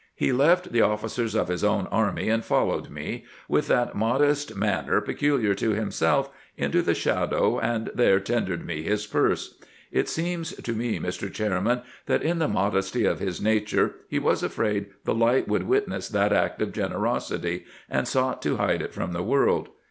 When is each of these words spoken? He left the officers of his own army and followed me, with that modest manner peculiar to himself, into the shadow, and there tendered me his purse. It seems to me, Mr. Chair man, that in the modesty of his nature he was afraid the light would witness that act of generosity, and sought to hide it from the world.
He 0.15 0.31
left 0.31 0.71
the 0.71 0.81
officers 0.81 1.35
of 1.35 1.47
his 1.47 1.63
own 1.63 1.85
army 1.91 2.27
and 2.27 2.43
followed 2.43 2.89
me, 2.89 3.23
with 3.47 3.67
that 3.67 3.93
modest 3.93 4.55
manner 4.55 4.99
peculiar 4.99 5.53
to 5.53 5.73
himself, 5.75 6.31
into 6.57 6.81
the 6.81 6.95
shadow, 6.95 7.59
and 7.59 7.91
there 7.93 8.19
tendered 8.19 8.65
me 8.65 8.81
his 8.81 9.05
purse. 9.05 9.59
It 9.91 10.09
seems 10.09 10.55
to 10.55 10.73
me, 10.73 10.97
Mr. 10.99 11.31
Chair 11.31 11.61
man, 11.61 11.83
that 12.07 12.23
in 12.23 12.39
the 12.39 12.47
modesty 12.47 13.05
of 13.05 13.19
his 13.19 13.39
nature 13.39 13.93
he 14.09 14.17
was 14.17 14.41
afraid 14.41 14.87
the 15.05 15.13
light 15.13 15.47
would 15.47 15.67
witness 15.67 16.09
that 16.09 16.33
act 16.33 16.63
of 16.63 16.73
generosity, 16.73 17.65
and 17.87 18.07
sought 18.07 18.41
to 18.41 18.57
hide 18.57 18.81
it 18.81 18.95
from 18.95 19.13
the 19.13 19.21
world. 19.21 19.69